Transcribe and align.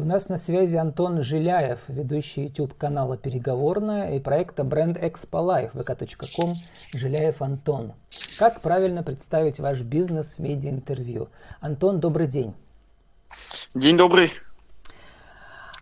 И 0.00 0.02
у 0.02 0.06
нас 0.06 0.30
на 0.30 0.38
связи 0.38 0.76
Антон 0.76 1.22
Жиляев, 1.22 1.80
ведущий 1.88 2.44
YouTube 2.44 2.72
канала 2.74 3.18
«Переговорная» 3.18 4.16
и 4.16 4.18
проекта 4.18 4.64
бренд 4.64 4.96
Expo 4.96 5.44
Life, 5.44 5.72
vk.com, 5.74 6.54
Жиляев 6.94 7.42
Антон. 7.42 7.92
Как 8.38 8.62
правильно 8.62 9.02
представить 9.02 9.58
ваш 9.58 9.82
бизнес 9.82 10.36
в 10.36 10.38
медиа-интервью? 10.38 11.28
Антон, 11.60 12.00
добрый 12.00 12.28
день. 12.28 12.54
День 13.74 13.98
добрый. 13.98 14.32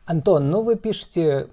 Антон, 0.05 0.51
ну 0.51 0.63
вы 0.63 0.75
пишете 0.75 1.47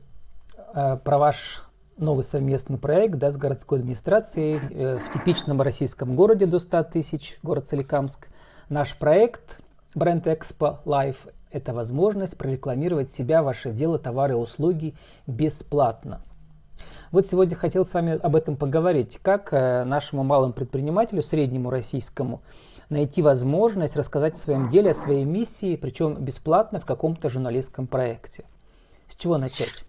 э, 0.74 0.98
про 1.04 1.20
ваш 1.20 1.62
новый 1.98 2.24
совместный 2.24 2.80
проект 2.80 3.20
да, 3.20 3.30
с 3.30 3.38
городской 3.38 3.78
администрацией 3.78 4.60
э, 4.72 4.98
в 4.98 5.14
типичном 5.14 5.62
российском 5.62 6.16
городе 6.16 6.48
до 6.48 6.58
100 6.58 6.84
тысяч, 6.86 7.38
город 7.44 7.68
Соликамск. 7.68 8.28
Наш 8.70 8.98
проект 8.98 9.62
бренд 9.94 10.26
Expo 10.26 10.80
Life 10.86 11.32
это 11.56 11.74
возможность 11.74 12.38
прорекламировать 12.38 13.14
себя, 13.14 13.42
ваше 13.42 13.72
дело, 13.72 13.98
товары 13.98 14.36
услуги 14.36 14.94
бесплатно. 15.26 16.22
Вот 17.12 17.28
сегодня 17.28 17.56
хотел 17.56 17.86
с 17.86 17.94
вами 17.94 18.20
об 18.20 18.36
этом 18.36 18.58
поговорить. 18.58 19.20
Как 19.22 19.54
э, 19.54 19.86
нашему 19.86 20.24
малому 20.24 20.52
предпринимателю, 20.52 21.24
среднему 21.24 21.70
российскому, 21.70 22.42
найти 22.90 23.22
возможность 23.22 23.96
рассказать 23.96 24.34
о 24.34 24.38
своем 24.38 24.68
деле, 24.68 24.92
о 24.92 24.94
своей 24.94 25.24
миссии, 25.24 25.78
причем 25.78 26.16
бесплатно 26.16 26.82
в 26.82 26.86
каком-то 26.86 27.30
журналистском 27.30 27.88
проекте. 27.88 28.44
С 29.08 29.16
чего 29.16 29.38
начать? 29.38 29.86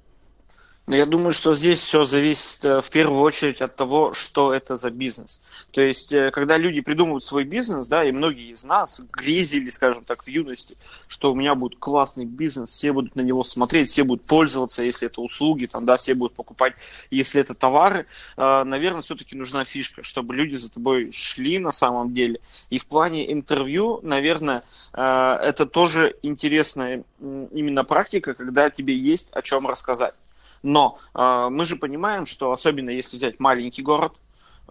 Я 0.89 1.05
думаю, 1.05 1.33
что 1.33 1.57
здесь 1.57 1.81
все 1.81 2.05
зависит 2.05 2.65
э, 2.65 2.81
в 2.81 2.91
первую 2.91 3.21
очередь 3.21 3.61
от 3.61 3.75
того, 3.75 4.15
что 4.15 4.55
это 4.55 4.77
за 4.77 4.93
бизнес. 4.93 5.43
То 5.73 5.81
есть, 5.81 6.13
э, 6.13 6.31
когда 6.31 6.57
люди 6.59 6.81
придумывают 6.81 7.25
свой 7.25 7.43
бизнес, 7.43 7.89
да, 7.89 8.05
и 8.05 8.13
многие 8.13 8.53
из 8.53 8.65
нас 8.65 9.01
грезили, 9.13 9.71
скажем 9.71 10.05
так, 10.05 10.23
в 10.23 10.29
юности, 10.29 10.77
что 11.09 11.33
у 11.33 11.35
меня 11.35 11.57
будет 11.57 11.81
классный 11.81 12.25
бизнес, 12.25 12.71
все 12.71 12.93
будут 12.93 13.17
на 13.17 13.23
него 13.23 13.43
смотреть, 13.43 13.89
все 13.89 14.05
будут 14.05 14.27
пользоваться, 14.27 14.85
если 14.85 15.09
это 15.09 15.23
услуги, 15.23 15.67
там, 15.67 15.85
да, 15.87 15.97
все 15.97 16.15
будут 16.15 16.37
покупать, 16.37 16.75
если 17.11 17.41
это 17.41 17.55
товары, 17.55 18.07
э, 18.37 18.63
наверное, 18.63 19.03
все-таки 19.03 19.35
нужна 19.35 19.65
фишка, 19.65 20.05
чтобы 20.05 20.37
люди 20.37 20.55
за 20.55 20.71
тобой 20.71 21.11
шли 21.11 21.59
на 21.59 21.73
самом 21.73 22.15
деле. 22.15 22.39
И 22.71 22.79
в 22.79 22.87
плане 22.87 23.33
интервью, 23.33 23.99
наверное, 24.05 24.63
это 24.93 25.67
тоже 25.67 26.17
интересная 26.23 27.03
именно 27.21 27.83
практика, 27.83 28.35
когда 28.35 28.71
тебе 28.71 28.95
есть 28.95 29.33
о 29.33 29.43
чем 29.43 29.67
рассказать. 29.67 30.15
Но 30.63 30.99
э, 31.15 31.49
мы 31.51 31.65
же 31.65 31.77
понимаем, 31.77 32.27
что 32.27 32.53
особенно 32.53 32.91
если 32.91 33.17
взять 33.17 33.41
маленький 33.41 33.83
город, 33.83 34.13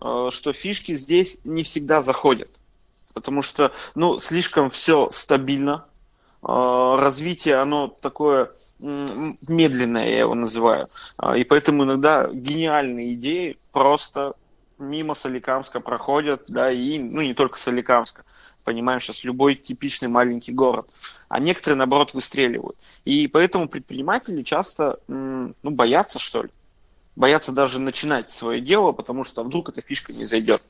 э, 0.01 0.29
что 0.31 0.53
фишки 0.53 0.93
здесь 0.93 1.37
не 1.43 1.63
всегда 1.63 2.01
заходят. 2.01 2.49
Потому 3.13 3.41
что, 3.41 3.71
ну, 3.95 4.19
слишком 4.19 4.69
все 4.69 5.09
стабильно, 5.11 5.85
э, 6.43 6.47
развитие, 6.47 7.55
оно 7.55 7.87
такое 7.87 8.51
медленное, 8.79 10.09
я 10.09 10.19
его 10.19 10.35
называю. 10.35 10.89
И 11.37 11.45
поэтому 11.45 11.85
иногда 11.85 12.27
гениальные 12.27 13.13
идеи 13.13 13.57
просто 13.71 14.35
мимо 14.77 15.15
Соликамска 15.15 15.79
проходят, 15.79 16.43
да, 16.47 16.71
и, 16.71 16.99
ну, 16.99 17.21
не 17.21 17.33
только 17.33 17.57
Соликамска, 17.57 18.23
понимаем 18.63 18.99
сейчас 18.99 19.23
любой 19.23 19.55
типичный 19.55 20.07
маленький 20.07 20.51
город, 20.51 20.89
а 21.29 21.39
некоторые, 21.39 21.77
наоборот, 21.77 22.13
выстреливают. 22.13 22.77
И 23.05 23.27
поэтому 23.27 23.69
предприниматели 23.69 24.43
часто, 24.43 24.99
ну, 25.07 25.53
боятся, 25.63 26.19
что 26.19 26.43
ли, 26.43 26.49
боятся 27.15 27.51
даже 27.51 27.79
начинать 27.79 28.29
свое 28.29 28.59
дело, 28.59 28.91
потому 28.91 29.23
что 29.23 29.43
вдруг 29.43 29.69
эта 29.69 29.81
фишка 29.81 30.13
не 30.13 30.25
зайдет. 30.25 30.67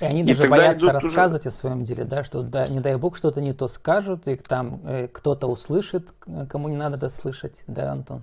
И 0.00 0.04
они 0.04 0.24
даже 0.24 0.46
и 0.46 0.50
боятся 0.50 0.92
рассказывать 0.92 1.46
уже... 1.46 1.54
о 1.54 1.58
своем 1.58 1.84
деле, 1.84 2.04
да, 2.04 2.24
что, 2.24 2.42
да, 2.42 2.66
не 2.68 2.80
дай 2.80 2.96
бог, 2.96 3.16
что-то 3.16 3.40
не 3.40 3.54
то 3.54 3.68
скажут, 3.68 4.26
и 4.26 4.36
там 4.36 4.80
э, 4.84 5.08
кто-то 5.08 5.46
услышит, 5.46 6.08
кому 6.50 6.68
не 6.68 6.76
надо 6.76 6.96
это 6.96 7.08
слышать, 7.08 7.62
да, 7.66 7.92
Антон? 7.92 8.22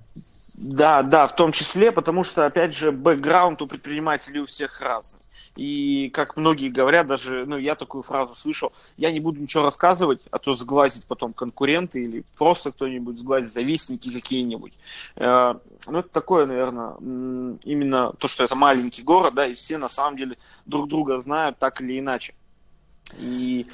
Да, 0.61 1.03
да, 1.03 1.25
в 1.25 1.35
том 1.35 1.53
числе, 1.53 1.91
потому 1.93 2.25
что, 2.25 2.45
опять 2.45 2.75
же, 2.75 2.91
бэкграунд 2.91 3.61
у 3.61 3.67
предпринимателей 3.67 4.41
у 4.41 4.45
всех 4.45 4.81
разный. 4.81 5.21
И, 5.55 6.09
как 6.09 6.35
многие 6.35 6.69
говорят, 6.69 7.07
даже, 7.07 7.45
ну, 7.45 7.57
я 7.57 7.75
такую 7.75 8.03
фразу 8.03 8.35
слышал, 8.35 8.73
я 8.97 9.11
не 9.11 9.21
буду 9.21 9.39
ничего 9.39 9.63
рассказывать, 9.63 10.21
а 10.31 10.37
то 10.37 10.53
сглазить 10.55 11.05
потом 11.05 11.31
конкуренты 11.31 12.03
или 12.03 12.25
просто 12.37 12.73
кто-нибудь 12.73 13.19
сглазить, 13.19 13.53
завистники 13.53 14.11
какие-нибудь. 14.11 14.73
Э, 15.15 15.55
ну, 15.87 15.99
это 15.99 16.09
такое, 16.09 16.45
наверное, 16.45 16.95
именно 17.63 18.11
то, 18.17 18.27
что 18.27 18.43
это 18.43 18.55
маленький 18.55 19.01
город, 19.01 19.35
да, 19.35 19.47
и 19.47 19.55
все 19.55 19.77
на 19.77 19.89
самом 19.89 20.17
деле 20.17 20.37
друг 20.65 20.89
друга 20.89 21.19
знают 21.19 21.57
так 21.57 21.79
или 21.79 21.99
иначе. 21.99 22.35
И 23.17 23.65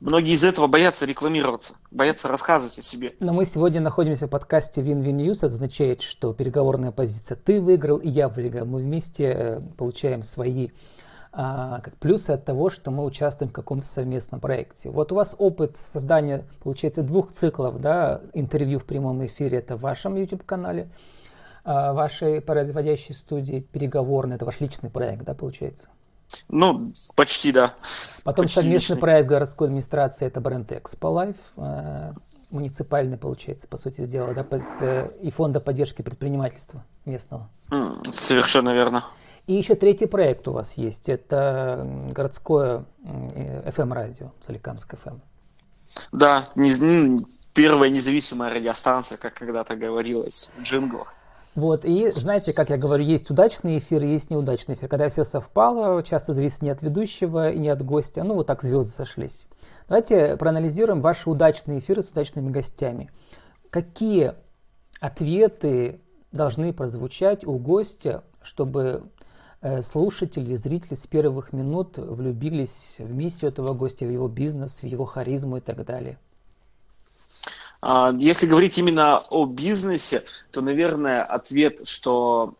Многие 0.00 0.34
из 0.34 0.44
этого 0.44 0.66
боятся 0.66 1.06
рекламироваться, 1.06 1.74
боятся 1.90 2.28
рассказывать 2.28 2.78
о 2.78 2.82
себе. 2.82 3.14
Но 3.20 3.32
мы 3.32 3.44
сегодня 3.46 3.80
находимся 3.80 4.26
в 4.26 4.30
подкасте 4.30 4.82
Win-Win 4.82 5.16
News. 5.16 5.38
Это 5.38 5.46
означает, 5.46 6.02
что 6.02 6.34
переговорная 6.34 6.90
позиция 6.90 7.36
ты 7.36 7.60
выиграл 7.60 7.98
и 7.98 8.08
я 8.08 8.28
выиграл. 8.28 8.66
Мы 8.66 8.80
вместе 8.80 9.24
э, 9.24 9.60
получаем 9.78 10.22
свои 10.22 10.70
а, 11.36 11.80
как 11.80 11.96
плюсы 11.96 12.30
от 12.30 12.44
того, 12.44 12.70
что 12.70 12.92
мы 12.92 13.04
участвуем 13.04 13.50
в 13.50 13.52
каком-то 13.52 13.86
совместном 13.86 14.40
проекте. 14.40 14.90
Вот 14.90 15.10
у 15.10 15.16
вас 15.16 15.34
опыт 15.36 15.76
создания, 15.76 16.44
получается, 16.62 17.02
двух 17.02 17.32
циклов 17.32 17.80
да, 17.80 18.20
интервью 18.34 18.78
в 18.78 18.84
прямом 18.84 19.24
эфире. 19.26 19.58
Это 19.58 19.76
в 19.76 19.80
вашем 19.80 20.14
YouTube-канале, 20.14 20.88
а, 21.64 21.92
вашей 21.92 22.40
производящей 22.40 23.14
студии 23.14 23.60
переговорной. 23.60 24.36
Это 24.36 24.44
ваш 24.44 24.60
личный 24.60 24.90
проект, 24.90 25.24
да, 25.24 25.34
получается? 25.34 25.88
Ну, 26.48 26.92
почти 27.14 27.52
да. 27.52 27.74
Потом 28.22 28.44
почти 28.44 28.56
совместный 28.56 28.94
личный. 28.94 28.96
проект 28.98 29.28
городской 29.28 29.68
администрации, 29.68 30.26
это 30.26 30.40
бренд 30.40 30.70
Expo 30.72 31.12
Life, 31.12 31.36
э, 31.56 32.12
муниципальный, 32.50 33.16
получается, 33.16 33.68
по 33.68 33.76
сути 33.76 34.04
дела, 34.06 34.34
да, 34.34 34.46
э, 34.80 35.10
и 35.22 35.30
фонда 35.30 35.60
поддержки 35.60 36.02
предпринимательства 36.02 36.84
местного. 37.04 37.48
Совершенно 38.10 38.74
верно. 38.74 39.04
И 39.46 39.52
еще 39.52 39.74
третий 39.74 40.06
проект 40.06 40.48
у 40.48 40.52
вас 40.52 40.74
есть, 40.74 41.08
это 41.08 41.86
городское 42.10 42.84
FM-радио, 43.02 44.26
э, 44.26 44.44
Соликамск 44.46 44.94
FM. 44.94 45.20
Да, 46.12 46.48
не, 46.54 47.18
первая 47.52 47.90
независимая 47.90 48.52
радиостанция, 48.52 49.18
как 49.18 49.34
когда-то 49.34 49.76
говорилось 49.76 50.48
в 50.56 50.62
джинглах. 50.62 51.14
Вот, 51.54 51.84
и 51.84 52.10
знаете, 52.10 52.52
как 52.52 52.70
я 52.70 52.76
говорю, 52.76 53.04
есть 53.04 53.30
удачный 53.30 53.78
эфир, 53.78 54.02
есть 54.02 54.28
неудачный 54.28 54.74
эфир. 54.74 54.88
Когда 54.88 55.08
все 55.08 55.22
совпало, 55.22 56.02
часто 56.02 56.32
зависит 56.32 56.62
не 56.62 56.70
от 56.70 56.82
ведущего 56.82 57.50
и 57.50 57.58
не 57.58 57.68
от 57.68 57.84
гостя, 57.84 58.24
ну 58.24 58.34
вот 58.34 58.48
так 58.48 58.62
звезды 58.62 58.92
сошлись. 58.92 59.46
Давайте 59.88 60.36
проанализируем 60.36 61.00
ваши 61.00 61.30
удачные 61.30 61.78
эфиры 61.78 62.02
с 62.02 62.08
удачными 62.08 62.50
гостями. 62.50 63.10
Какие 63.70 64.34
ответы 64.98 66.00
должны 66.32 66.72
прозвучать 66.72 67.44
у 67.44 67.56
гостя, 67.58 68.24
чтобы 68.42 69.04
э, 69.60 69.82
слушатели, 69.82 70.56
зрители 70.56 70.94
с 70.94 71.06
первых 71.06 71.52
минут 71.52 71.98
влюбились 71.98 72.96
в 72.98 73.14
миссию 73.14 73.52
этого 73.52 73.74
гостя, 73.74 74.06
в 74.06 74.10
его 74.10 74.26
бизнес, 74.26 74.82
в 74.82 74.86
его 74.86 75.04
харизму 75.04 75.58
и 75.58 75.60
так 75.60 75.84
далее? 75.84 76.18
А, 77.86 78.14
если 78.16 78.46
говорить 78.46 78.78
именно 78.78 79.18
о 79.18 79.44
бизнесе, 79.44 80.24
то, 80.50 80.62
наверное, 80.62 81.22
ответ, 81.22 81.86
что 81.86 82.54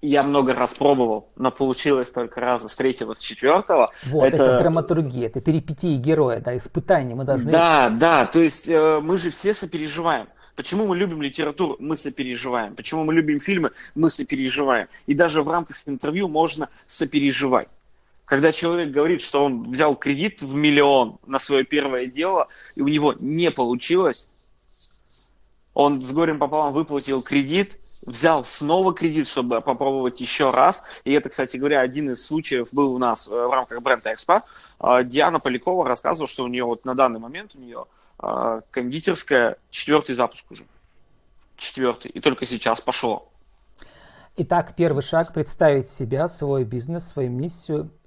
я 0.00 0.22
много 0.22 0.54
раз 0.54 0.72
пробовал, 0.72 1.28
но 1.36 1.50
получилось 1.50 2.10
только 2.10 2.40
раза 2.40 2.68
с 2.68 2.76
третьего, 2.76 3.12
с 3.12 3.20
четвертого. 3.20 3.90
Вот, 4.06 4.24
это, 4.24 4.42
это 4.42 4.58
драматургия, 4.60 5.26
это 5.26 5.42
перипетии 5.42 5.96
героя, 5.96 6.40
да, 6.40 6.56
испытания 6.56 7.14
мы 7.14 7.24
должны... 7.24 7.50
Да, 7.50 7.90
да, 7.90 8.24
то 8.24 8.40
есть 8.40 8.66
э, 8.66 9.00
мы 9.02 9.18
же 9.18 9.28
все 9.28 9.52
сопереживаем. 9.52 10.28
Почему 10.56 10.86
мы 10.86 10.96
любим 10.96 11.20
литературу? 11.20 11.76
Мы 11.78 11.94
сопереживаем. 11.94 12.74
Почему 12.74 13.04
мы 13.04 13.12
любим 13.12 13.40
фильмы? 13.40 13.72
Мы 13.94 14.08
сопереживаем. 14.08 14.88
И 15.04 15.12
даже 15.12 15.42
в 15.42 15.50
рамках 15.50 15.76
интервью 15.84 16.28
можно 16.28 16.70
сопереживать. 16.86 17.68
Когда 18.24 18.50
человек 18.50 18.90
говорит, 18.92 19.20
что 19.20 19.44
он 19.44 19.64
взял 19.64 19.94
кредит 19.94 20.40
в 20.40 20.54
миллион 20.54 21.18
на 21.26 21.38
свое 21.38 21.64
первое 21.64 22.06
дело, 22.06 22.48
и 22.76 22.80
у 22.80 22.88
него 22.88 23.14
не 23.18 23.50
получилось, 23.50 24.26
он 25.74 26.00
с 26.00 26.12
горем 26.12 26.38
пополам 26.38 26.72
выплатил 26.72 27.22
кредит, 27.22 27.78
взял 28.06 28.44
снова 28.44 28.94
кредит, 28.94 29.26
чтобы 29.26 29.60
попробовать 29.60 30.20
еще 30.20 30.50
раз. 30.50 30.84
И 31.04 31.12
это, 31.12 31.28
кстати 31.28 31.56
говоря, 31.56 31.80
один 31.80 32.10
из 32.10 32.24
случаев 32.24 32.68
был 32.72 32.94
у 32.94 32.98
нас 32.98 33.28
э, 33.28 33.30
в 33.30 33.50
рамках 33.50 33.82
бренда 33.82 34.14
Экспо. 34.14 34.40
Диана 35.04 35.40
Полякова 35.40 35.86
рассказывала, 35.86 36.28
что 36.28 36.44
у 36.44 36.48
нее 36.48 36.64
вот 36.64 36.84
на 36.84 36.94
данный 36.94 37.18
момент 37.18 37.54
у 37.54 37.58
нее 37.58 37.86
а, 38.18 38.60
кондитерская 38.70 39.56
четвертый 39.70 40.14
запуск 40.14 40.50
уже. 40.50 40.66
Четвертый. 41.56 42.10
И 42.10 42.20
только 42.20 42.44
сейчас 42.44 42.80
пошло. 42.80 43.30
Итак, 44.36 44.74
первый 44.76 45.02
шаг– 45.02 45.32
представить 45.34 45.88
себя, 45.88 46.28
свой 46.28 46.64
бизнес, 46.64 47.08
свою 47.08 47.30
миссию– 47.30 47.90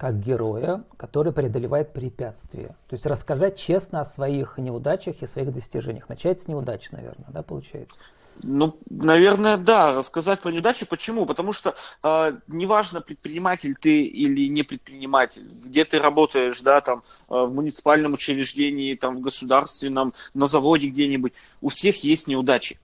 как 0.00 0.18
героя, 0.18 0.82
который 0.96 1.30
преодолевает 1.30 1.92
препятствия. 1.92 2.68
То 2.88 2.94
есть 2.94 3.04
рассказать 3.04 3.58
честно 3.58 4.00
о 4.00 4.06
своих 4.06 4.56
неудачах 4.56 5.22
и 5.22 5.26
своих 5.26 5.52
достижениях. 5.52 6.08
Начать 6.08 6.40
с 6.40 6.48
неудач, 6.48 6.90
наверное, 6.90 7.26
да, 7.28 7.42
получается? 7.42 8.00
Ну, 8.42 8.78
наверное, 8.88 9.58
да, 9.58 9.92
рассказать 9.92 10.40
про 10.40 10.52
неудачи. 10.52 10.86
Почему? 10.86 11.26
Потому 11.26 11.52
что 11.52 11.74
э, 12.02 12.32
неважно, 12.48 13.02
предприниматель 13.02 13.76
ты 13.78 14.02
или 14.04 14.48
не 14.48 14.62
предприниматель, 14.62 15.46
где 15.66 15.84
ты 15.84 15.98
работаешь, 15.98 16.62
да, 16.62 16.80
там, 16.80 17.02
э, 17.28 17.34
в 17.34 17.52
муниципальном 17.52 18.14
учреждении, 18.14 18.94
там, 18.94 19.18
в 19.18 19.20
государственном, 19.20 20.14
на 20.32 20.46
заводе 20.46 20.88
где-нибудь, 20.88 21.34
у 21.60 21.68
всех 21.68 22.02
есть 22.02 22.26
неудачи. 22.26 22.78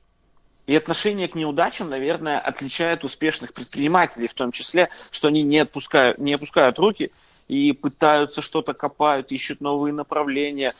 И 0.66 0.74
отношение 0.74 1.28
к 1.28 1.34
неудачам, 1.34 1.88
наверное, 1.90 2.38
отличает 2.38 3.04
успешных 3.04 3.52
предпринимателей, 3.52 4.26
в 4.26 4.34
том 4.34 4.52
числе, 4.52 4.88
что 5.10 5.28
они 5.28 5.42
не 5.42 5.58
отпускают, 5.58 6.18
не 6.18 6.34
опускают 6.34 6.78
руки– 6.78 7.10
и 7.48 7.72
пытаются 7.72 8.42
что-то 8.42 8.74
копают, 8.74 9.32
ищут 9.32 9.60
новые 9.60 9.92
направления, 9.92 10.72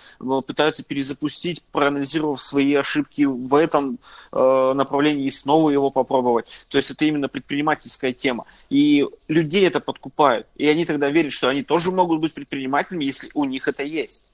пытаются 0.46 0.82
перезапустить, 0.82 1.62
проанализировав 1.72 2.40
свои 2.40 2.74
ошибки 2.74 3.24
в 3.24 3.54
этом 3.54 3.98
э, 4.32 4.72
направлении 4.74 5.26
и 5.26 5.30
снова 5.30 5.70
его 5.70 5.90
попробовать. 5.90 6.46
То 6.70 6.78
есть 6.78 6.90
это 6.90 7.04
именно 7.04 7.28
предпринимательская 7.28 8.12
тема. 8.12 8.46
И 8.68 9.06
людей 9.28 9.66
это 9.66 9.80
подкупает. 9.80 10.46
И 10.56 10.66
они 10.66 10.84
тогда 10.84 11.08
верят, 11.08 11.32
что 11.32 11.48
они 11.48 11.62
тоже 11.62 11.90
могут 11.90 12.20
быть 12.20 12.34
предпринимателями, 12.34 13.04
если 13.04 13.30
у 13.34 13.44
них 13.44 13.68
это 13.68 13.84
есть. 13.84 14.24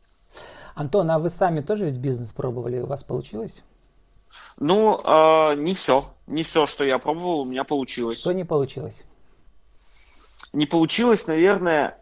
Антон, 0.75 1.11
а 1.11 1.19
вы 1.19 1.29
сами 1.29 1.61
тоже 1.61 1.85
весь 1.85 1.99
бизнес 1.99 2.33
пробовали? 2.33 2.79
У 2.79 2.87
вас 2.87 3.05
получилось? 3.05 3.53
Ну, 4.63 4.99
э, 4.99 5.55
не 5.57 5.75
все. 5.75 6.05
Не 6.27 6.43
все, 6.43 6.67
что 6.67 6.85
я 6.85 6.99
пробовал, 6.99 7.41
у 7.41 7.45
меня 7.45 7.65
получилось. 7.65 8.21
Что 8.21 8.33
не 8.33 8.45
получилось? 8.45 9.05
не 10.53 10.67
получилось, 10.67 11.27
наверное, 11.27 11.99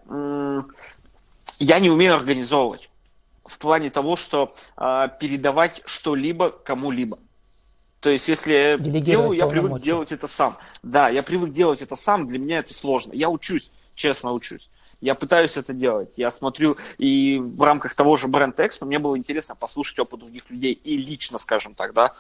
я 1.59 1.79
не 1.79 1.91
умею 1.91 2.15
организовывать 2.15 2.91
в 3.45 3.59
плане 3.59 3.91
того, 3.91 4.17
что 4.17 4.53
э, 4.77 5.09
передавать 5.19 5.83
что-либо 5.85 6.51
кому-либо. 6.51 7.17
То 8.01 8.09
есть, 8.09 8.29
если 8.29 8.77
делаю, 8.79 9.33
я 9.33 9.47
привык 9.47 9.83
делать 9.83 10.13
это 10.13 10.27
сам. 10.27 10.55
Да, 10.83 11.09
я 11.09 11.23
привык 11.23 11.51
делать 11.51 11.83
это 11.83 11.97
сам, 11.97 12.29
для 12.29 12.39
меня 12.39 12.61
это 12.61 12.73
сложно. 12.73 13.13
Я 13.13 13.29
учусь, 13.29 13.73
честно 13.95 14.33
учусь. 14.33 14.71
Я 15.01 15.15
пытаюсь 15.15 15.57
это 15.57 15.73
делать. 15.73 16.13
Я 16.17 16.31
смотрю, 16.31 16.77
и 16.99 17.41
в 17.43 17.63
рамках 17.63 17.95
того 17.95 18.17
же 18.17 18.29
бренд 18.29 18.59
Экспо 18.61 18.87
мне 18.87 18.99
было 18.99 19.19
интересно 19.19 19.55
послушать 19.55 19.99
опыт 19.99 20.21
других 20.21 20.49
людей 20.51 20.73
и 20.73 20.97
лично, 20.97 21.39
скажем 21.39 21.75
так, 21.75 21.93
да, 21.93 22.13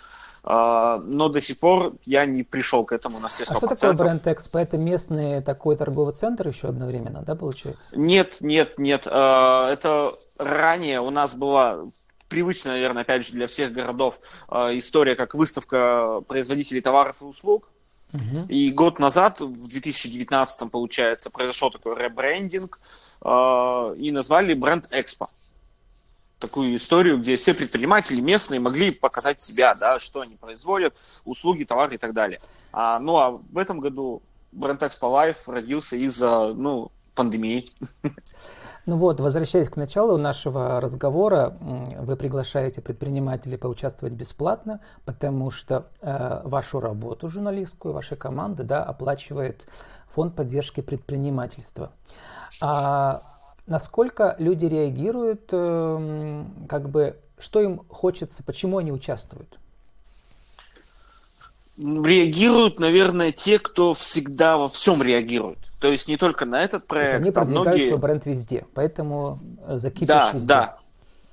но 0.43 1.29
до 1.29 1.41
сих 1.41 1.59
пор 1.59 1.93
я 2.05 2.25
не 2.25 2.43
пришел 2.43 2.85
к 2.85 2.93
этому 2.93 3.19
на 3.19 3.29
все 3.29 3.45
100%. 3.45 3.47
А 3.51 3.57
что 3.59 3.67
такое 3.69 3.93
бренд 3.93 4.27
Экспо? 4.27 4.59
Это 4.59 4.79
местный 4.79 5.43
такой 5.43 5.77
торговый 5.77 6.15
центр 6.15 6.49
еще 6.49 6.69
одновременно, 6.69 7.23
да, 7.23 7.35
получается? 7.35 7.83
Нет, 7.95 8.39
нет, 8.41 8.79
нет. 8.79 9.07
А, 9.07 9.71
это 9.71 10.13
ранее 10.39 11.01
у 11.01 11.11
нас 11.11 11.35
была 11.35 11.81
привычная, 12.29 12.73
наверное, 12.73 13.03
опять 13.03 13.27
же, 13.27 13.33
для 13.33 13.47
всех 13.47 13.73
городов 13.73 14.19
а, 14.49 14.77
история, 14.77 15.15
как 15.15 15.35
выставка 15.35 16.23
производителей 16.27 16.81
товаров 16.81 17.17
и 17.21 17.25
услуг. 17.25 17.69
Угу. 18.13 18.47
И 18.49 18.73
год 18.73 18.99
назад, 18.99 19.41
в 19.41 19.69
2019, 19.69 20.71
получается, 20.71 21.31
произошел 21.31 21.71
такой 21.71 21.97
ребрендинг, 21.97 22.81
и 23.23 24.11
назвали 24.13 24.55
бренд 24.55 24.89
Экспо 24.93 25.27
такую 26.41 26.77
историю, 26.77 27.19
где 27.19 27.37
все 27.37 27.55
предприниматели 27.55 28.21
местные 28.21 28.59
могли 28.59 28.91
показать 28.91 29.39
себя, 29.39 29.75
да, 29.75 29.99
что 29.99 30.23
они 30.23 30.35
производят, 30.35 30.97
услуги, 31.25 31.65
товары 31.65 31.95
и 31.95 31.99
так 31.99 32.13
далее. 32.13 32.41
А, 32.73 32.99
ну 32.99 33.19
а 33.19 33.31
в 33.31 33.59
этом 33.59 33.79
году 33.79 34.23
бренд 34.51 34.83
Expo 34.83 35.03
Life 35.03 35.39
родился 35.47 35.97
из-за 35.97 36.53
ну, 36.55 36.91
пандемии. 37.15 37.69
Ну 38.87 38.97
вот, 38.97 39.21
возвращаясь 39.21 39.69
к 39.69 39.77
началу 39.77 40.17
нашего 40.17 40.81
разговора, 40.81 41.55
вы 41.61 42.17
приглашаете 42.17 42.81
предпринимателей 42.81 43.59
поучаствовать 43.59 44.15
бесплатно, 44.15 44.81
потому 45.05 45.51
что 45.51 45.91
э, 46.01 46.41
вашу 46.45 46.81
работу 46.81 47.29
журналистскую, 47.29 47.93
вашей 47.93 48.17
команды, 48.17 48.65
да, 48.65 48.83
оплачивает 48.83 49.67
фонд 50.09 50.35
поддержки 50.35 50.81
предпринимательства. 50.81 51.93
А 52.63 53.21
насколько 53.71 54.35
люди 54.39 54.67
реагируют, 54.67 55.49
эм, 55.53 56.67
как 56.69 56.91
бы, 56.91 57.17
что 57.39 57.63
им 57.63 57.83
хочется, 57.89 58.43
почему 58.43 58.79
они 58.79 58.93
участвуют? 58.93 59.59
Реагируют, 61.79 62.79
наверное, 62.81 63.33
те, 63.33 63.59
кто 63.59 63.95
всегда 63.95 64.59
во 64.59 64.69
всем 64.69 65.01
реагирует. 65.03 65.59
То 65.81 65.87
есть 65.89 66.09
не 66.09 66.19
только 66.19 66.45
на 66.45 66.61
этот 66.63 66.87
проект. 66.87 67.15
они 67.15 67.31
продвигают 67.31 67.69
многие... 67.69 67.87
свой 67.89 67.99
бренд 67.99 68.27
везде, 68.27 68.67
поэтому 68.75 69.39
закипишь 69.67 70.09
Да, 70.09 70.33
везде. 70.35 70.47
да. 70.47 70.77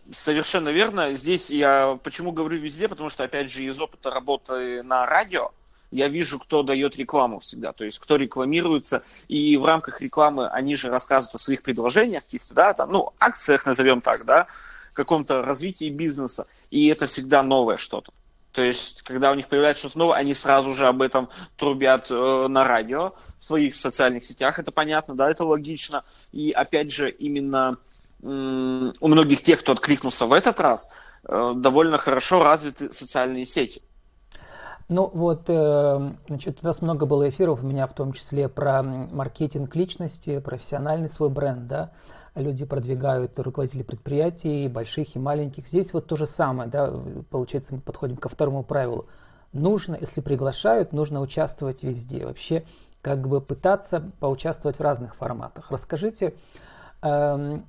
Совершенно 0.09 0.69
верно. 0.69 1.15
Здесь 1.15 1.49
я 1.49 1.99
почему 2.01 2.31
говорю 2.31 2.57
везде, 2.59 2.87
потому 2.87 3.09
что, 3.09 3.25
опять 3.25 3.51
же, 3.51 3.63
из 3.63 3.77
опыта 3.81 4.09
работы 4.09 4.83
на 4.83 5.05
радио, 5.05 5.51
я 5.91 6.07
вижу, 6.07 6.39
кто 6.39 6.63
дает 6.63 6.97
рекламу 6.97 7.39
всегда, 7.39 7.73
то 7.73 7.85
есть 7.85 7.99
кто 7.99 8.15
рекламируется, 8.15 9.03
и 9.27 9.57
в 9.57 9.65
рамках 9.65 10.01
рекламы 10.01 10.47
они 10.47 10.75
же 10.75 10.89
рассказывают 10.89 11.35
о 11.35 11.39
своих 11.39 11.63
предложениях 11.63 12.23
каких-то, 12.23 12.53
да, 12.53 12.73
там, 12.73 12.91
ну, 12.91 13.13
акциях, 13.19 13.65
назовем 13.65 14.01
так, 14.01 14.25
да, 14.25 14.47
каком-то 14.93 15.41
развитии 15.41 15.89
бизнеса, 15.89 16.47
и 16.69 16.87
это 16.87 17.05
всегда 17.05 17.43
новое 17.43 17.77
что-то. 17.77 18.11
То 18.51 18.63
есть, 18.63 19.03
когда 19.03 19.31
у 19.31 19.35
них 19.35 19.47
появляется 19.47 19.81
что-то 19.81 19.99
новое, 19.99 20.17
они 20.17 20.33
сразу 20.33 20.73
же 20.73 20.87
об 20.87 21.03
этом 21.03 21.29
трубят 21.55 22.07
э, 22.09 22.47
на 22.47 22.63
радио, 22.63 23.13
в 23.39 23.45
своих 23.45 23.75
социальных 23.75 24.25
сетях, 24.25 24.57
это 24.57 24.71
понятно, 24.71 25.15
да, 25.15 25.29
это 25.29 25.43
логично. 25.45 26.03
И 26.31 26.51
опять 26.51 26.91
же, 26.91 27.11
именно 27.11 27.77
у 28.23 29.07
многих 29.07 29.41
тех, 29.41 29.59
кто 29.59 29.73
откликнулся 29.73 30.25
в 30.25 30.33
этот 30.33 30.59
раз, 30.59 30.89
э, 31.23 31.53
довольно 31.55 31.99
хорошо 31.99 32.43
развиты 32.43 32.91
социальные 32.91 33.45
сети. 33.45 33.81
Ну 34.89 35.11
вот, 35.13 35.49
э, 35.49 36.11
значит, 36.29 36.59
у 36.61 36.65
нас 36.65 36.81
много 36.81 37.05
было 37.05 37.27
эфиров, 37.27 37.61
у 37.61 37.67
меня 37.67 37.87
в 37.87 37.93
том 37.93 38.13
числе 38.13 38.47
про 38.47 38.81
маркетинг 38.83 39.75
личности, 39.75 40.39
профессиональный 40.39 41.09
свой 41.09 41.29
бренд, 41.29 41.67
да, 41.67 41.91
люди 42.35 42.63
продвигают 42.63 43.37
руководители 43.37 43.83
предприятий, 43.83 44.69
больших 44.69 45.17
и 45.17 45.19
маленьких. 45.19 45.67
Здесь 45.67 45.91
вот 45.91 46.07
то 46.07 46.15
же 46.15 46.25
самое, 46.25 46.69
да, 46.69 46.93
получается, 47.29 47.75
мы 47.75 47.81
подходим 47.81 48.15
ко 48.15 48.29
второму 48.29 48.63
правилу. 48.63 49.07
Нужно, 49.51 49.97
если 49.99 50.21
приглашают, 50.21 50.93
нужно 50.93 51.19
участвовать 51.19 51.83
везде. 51.83 52.25
Вообще, 52.25 52.63
как 53.01 53.27
бы 53.27 53.41
пытаться 53.41 54.11
поучаствовать 54.21 54.77
в 54.77 54.81
разных 54.81 55.15
форматах. 55.15 55.69
Расскажите, 55.69 56.33
эм, 57.01 57.65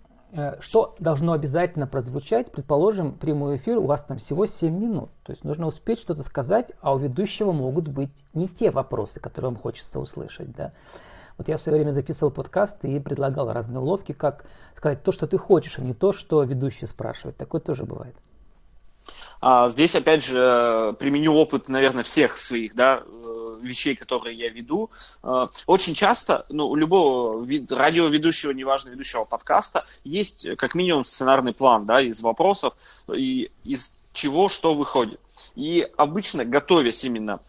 что 0.60 0.94
должно 0.98 1.32
обязательно 1.32 1.86
прозвучать? 1.86 2.52
Предположим, 2.52 3.12
прямой 3.12 3.56
эфир, 3.56 3.78
у 3.78 3.86
вас 3.86 4.02
там 4.02 4.18
всего 4.18 4.46
7 4.46 4.76
минут. 4.76 5.10
То 5.22 5.32
есть 5.32 5.44
нужно 5.44 5.66
успеть 5.66 5.98
что-то 5.98 6.22
сказать, 6.22 6.72
а 6.80 6.94
у 6.94 6.98
ведущего 6.98 7.52
могут 7.52 7.88
быть 7.88 8.12
не 8.34 8.48
те 8.48 8.70
вопросы, 8.70 9.20
которые 9.20 9.52
вам 9.52 9.58
хочется 9.58 9.98
услышать. 10.00 10.52
Да? 10.52 10.72
Вот 11.38 11.48
я 11.48 11.56
в 11.56 11.60
свое 11.60 11.78
время 11.78 11.92
записывал 11.92 12.32
подкаст 12.32 12.84
и 12.84 12.98
предлагал 12.98 13.50
разные 13.52 13.80
уловки, 13.80 14.12
как 14.12 14.44
сказать 14.76 15.02
то, 15.02 15.12
что 15.12 15.26
ты 15.26 15.38
хочешь, 15.38 15.78
а 15.78 15.82
не 15.82 15.94
то, 15.94 16.12
что 16.12 16.42
ведущий 16.42 16.86
спрашивает. 16.86 17.36
Такое 17.36 17.60
тоже 17.60 17.84
бывает. 17.84 18.16
А 19.40 19.68
здесь, 19.68 19.94
опять 19.94 20.24
же, 20.24 20.96
применю 20.98 21.32
опыт, 21.34 21.68
наверное, 21.68 22.02
всех 22.02 22.36
своих 22.36 22.74
да, 22.74 23.02
э, 23.06 23.27
вещей, 23.60 23.94
которые 23.94 24.36
я 24.36 24.48
веду. 24.48 24.90
Э, 25.22 25.46
очень 25.66 25.94
часто, 25.94 26.46
ну, 26.48 26.68
у 26.68 26.76
любого 26.76 27.46
радиоведущего, 27.70 28.52
неважно, 28.52 28.90
ведущего 28.90 29.24
подкаста, 29.24 29.86
есть 30.04 30.56
как 30.56 30.74
минимум 30.74 31.04
сценарный 31.04 31.52
план 31.52 31.86
да, 31.86 32.00
из 32.00 32.20
вопросов, 32.20 32.74
и 33.14 33.50
из 33.64 33.94
чего 34.12 34.48
что 34.48 34.74
выходит. 34.74 35.20
И 35.54 35.86
обычно, 35.96 36.44
готовясь 36.44 37.04
именно 37.04 37.40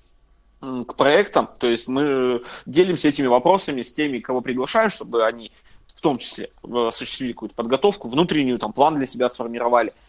к 0.62 0.94
проектам, 0.96 1.50
то 1.58 1.68
есть 1.68 1.88
мы 1.88 2.44
делимся 2.66 3.08
этими 3.08 3.28
вопросами 3.28 3.82
с 3.82 3.94
теми, 3.94 4.20
кого 4.20 4.42
приглашаем, 4.42 4.90
чтобы 4.90 5.26
они 5.26 5.52
в 5.88 6.02
том 6.02 6.18
числе 6.18 6.52
осуществили 6.62 7.32
какую-то 7.32 7.56
подготовку, 7.56 8.10
внутреннюю, 8.10 8.60
там, 8.60 8.74
план 8.74 8.98
для 8.98 9.08
себя 9.08 9.30
сформировали– 9.30 9.94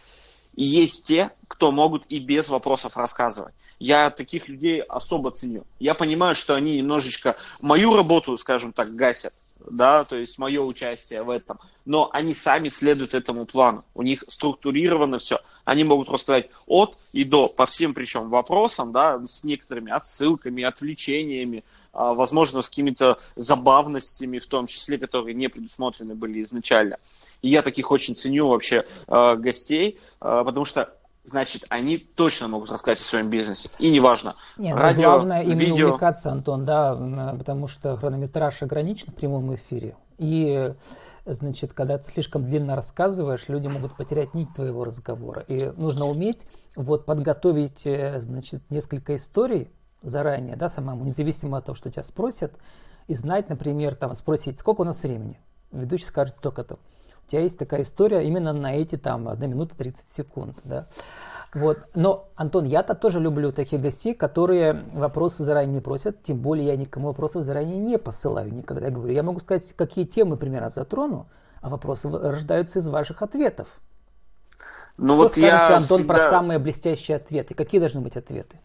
и 0.55 0.65
есть 0.65 1.07
те, 1.07 1.31
кто 1.49 1.73
могут 1.73 2.05
и 2.09 2.19
без 2.19 2.49
вопросов 2.49 2.97
рассказывать. 2.97 3.55
Я 3.79 4.11
таких 4.11 4.49
людей 4.49 4.83
особо 4.83 5.31
ценю. 5.31 5.65
Я 5.79 5.95
понимаю, 5.95 6.35
что 6.35 6.55
они 6.55 6.79
немножечко 6.79 7.37
мою 7.61 7.97
работу, 7.97 8.37
скажем 8.37 8.73
так, 8.73 8.95
гасят, 8.95 9.33
да, 9.69 10.05
то 10.05 10.17
есть 10.17 10.39
мое 10.39 10.63
участие 10.63 11.23
в 11.23 11.31
этом. 11.31 11.59
Но 11.87 12.11
они 12.13 12.35
сами 12.35 12.69
следуют 12.69 13.15
этому 13.15 13.47
плану. 13.47 13.85
У 13.95 14.03
них 14.03 14.23
структурировано 14.29 15.19
все. 15.19 15.41
Они 15.65 15.83
могут 15.83 16.11
рассказать 16.11 16.51
от 16.67 16.97
и 17.13 17.25
до 17.25 17.49
по 17.49 17.67
всем 17.67 17.95
причем 17.95 18.29
вопросам, 18.29 18.93
да, 18.93 19.19
с 19.27 19.45
некоторыми 19.45 19.91
отсылками, 19.91 20.63
отвлечениями, 20.63 21.65
а, 21.93 22.15
возможно, 22.15 22.63
с 22.63 22.69
какими-то 22.69 23.19
забавностями, 23.35 24.39
в 24.39 24.47
том 24.47 24.67
числе, 24.67 24.99
которые 24.99 25.35
не 25.35 25.49
предусмотрены 25.49 26.15
были 26.15 26.43
изначально. 26.43 26.99
И 27.43 27.49
я 27.49 27.63
таких 27.63 27.91
очень 27.91 28.15
ценю 28.15 28.49
вообще 28.49 28.85
э, 29.09 29.37
гостей, 29.37 29.99
э, 30.21 30.43
потому 30.45 30.65
что 30.65 30.95
значит, 31.25 31.65
они 31.69 31.99
точно 31.99 32.49
могут 32.49 32.71
рассказать 32.71 33.01
о 33.01 33.05
своем 33.05 33.31
бизнесе. 33.31 33.71
И 33.79 33.91
неважно. 33.91 34.35
Нет, 34.57 34.75
ну, 34.77 34.83
радио, 34.83 35.11
главное 35.11 35.43
ими 35.43 35.55
видео... 35.55 35.89
увлекаться, 35.89 36.31
Антон, 36.31 36.65
да, 36.65 36.95
потому 37.39 37.69
что 37.69 37.97
хронометраж 37.97 38.63
ограничен 38.63 39.09
в 39.13 39.15
прямом 39.15 39.55
эфире. 39.55 39.97
И 40.19 40.73
значит, 41.27 41.73
когда 41.73 41.99
ты 41.99 42.11
слишком 42.11 42.45
длинно 42.45 42.75
рассказываешь, 42.77 43.49
люди 43.49 43.69
могут 43.69 43.97
потерять 43.97 44.35
нить 44.35 44.49
твоего 44.55 44.85
разговора. 44.85 45.45
И 45.49 45.73
нужно 45.77 46.07
уметь 46.07 46.47
вот 46.77 47.07
подготовить, 47.07 47.87
э, 47.87 48.21
значит, 48.21 48.63
несколько 48.71 49.17
историй 49.17 49.71
заранее, 50.03 50.57
да, 50.57 50.69
самому, 50.69 51.05
независимо 51.05 51.59
от 51.59 51.67
того, 51.67 51.77
что 51.77 51.91
тебя 51.91 52.03
спросят, 52.03 52.53
и 53.07 53.15
знать, 53.15 53.49
например, 53.49 53.97
там, 53.97 54.15
спросить, 54.15 54.59
сколько 54.59 54.83
у 54.83 54.85
нас 54.85 55.03
времени. 55.03 55.39
Ведущий 55.73 56.07
скажет 56.07 56.37
столько-то. 56.37 56.79
У 57.31 57.33
тебя 57.33 57.43
есть 57.43 57.59
такая 57.59 57.83
история 57.83 58.27
именно 58.27 58.53
на 58.53 58.75
эти 58.75 58.97
там 58.97 59.29
1 59.29 59.51
минута 59.51 59.77
30 59.77 60.09
секунд, 60.09 60.57
да. 60.65 60.89
Вот. 61.55 61.79
Но, 61.95 62.29
Антон, 62.35 62.65
я-то 62.65 62.97
тоже 62.97 63.21
люблю 63.21 63.53
таких 63.53 63.81
гостей, 63.81 64.15
которые 64.15 64.83
вопросы 64.93 65.45
заранее 65.45 65.75
не 65.75 65.81
просят, 65.81 66.25
тем 66.25 66.39
более 66.39 66.67
я 66.67 66.77
никому 66.77 67.07
вопросов 67.07 67.45
заранее 67.45 67.79
не 67.79 67.99
посылаю 67.99 68.53
никогда. 68.53 68.87
Я 68.87 68.91
говорю, 68.91 69.15
я 69.15 69.23
могу 69.23 69.39
сказать, 69.39 69.73
какие 69.77 70.07
темы 70.07 70.37
примерно 70.37 70.71
затрону, 70.71 71.29
а 71.61 71.69
вопросы 71.69 72.11
рождаются 72.11 72.81
из 72.81 72.89
ваших 72.89 73.23
ответов. 73.23 73.69
Ну, 74.97 75.15
Что 75.15 75.17
вот 75.17 75.31
скажете, 75.31 75.47
я 75.47 75.77
Антон, 75.77 75.99
всегда... 75.99 76.15
про 76.15 76.31
самые 76.31 76.59
блестящие 76.59 77.19
ответы? 77.19 77.55
Какие 77.55 77.79
должны 77.79 78.01
быть 78.01 78.17
ответы? 78.17 78.59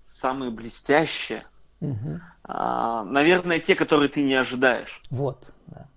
Самые 0.00 0.50
блестящие? 0.50 1.42
Угу. 1.82 2.18
А, 2.44 3.04
наверное, 3.04 3.58
те, 3.58 3.74
которые 3.74 4.08
ты 4.08 4.22
не 4.22 4.36
ожидаешь. 4.36 5.02
Вот, 5.10 5.52
да. 5.66 5.88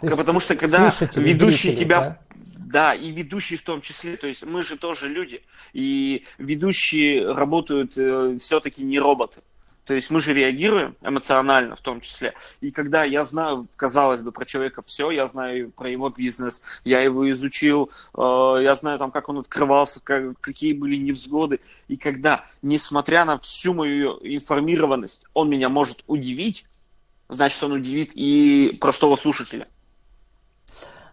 Потому 0.00 0.40
что 0.40 0.56
когда 0.56 0.92
ведущий 1.14 1.68
зрители, 1.68 1.84
тебя 1.84 2.00
да? 2.00 2.18
Да, 2.66 2.94
и 2.94 3.10
ведущие 3.12 3.58
в 3.58 3.62
том 3.62 3.80
числе. 3.80 4.16
То 4.16 4.26
есть 4.26 4.44
мы 4.44 4.64
же 4.64 4.76
тоже 4.76 5.08
люди. 5.08 5.42
И 5.72 6.24
ведущие 6.38 7.32
работают 7.32 7.96
э, 7.96 8.38
все-таки 8.38 8.84
не 8.84 8.98
роботы. 8.98 9.40
То 9.84 9.94
есть 9.94 10.10
мы 10.10 10.20
же 10.20 10.34
реагируем 10.34 10.96
эмоционально 11.00 11.76
в 11.76 11.80
том 11.80 12.00
числе. 12.00 12.34
И 12.60 12.72
когда 12.72 13.04
я 13.04 13.24
знаю, 13.24 13.68
казалось 13.76 14.20
бы, 14.20 14.32
про 14.32 14.44
человека 14.44 14.82
все, 14.82 15.12
я 15.12 15.28
знаю 15.28 15.70
про 15.70 15.88
его 15.88 16.10
бизнес, 16.10 16.60
я 16.84 17.00
его 17.00 17.30
изучил, 17.30 17.92
э, 18.14 18.58
я 18.62 18.74
знаю 18.74 18.98
там, 18.98 19.12
как 19.12 19.28
он 19.28 19.38
открывался, 19.38 20.00
как, 20.00 20.40
какие 20.40 20.72
были 20.72 20.96
невзгоды. 20.96 21.60
И 21.86 21.96
когда, 21.96 22.46
несмотря 22.62 23.24
на 23.24 23.38
всю 23.38 23.74
мою 23.74 24.18
информированность, 24.22 25.22
он 25.34 25.48
меня 25.48 25.68
может 25.68 26.02
удивить, 26.08 26.66
значит, 27.28 27.62
он 27.62 27.72
удивит 27.72 28.10
и 28.16 28.76
простого 28.80 29.14
слушателя. 29.14 29.68